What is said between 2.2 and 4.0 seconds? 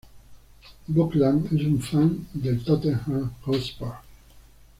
de el Tottenham Hotspur.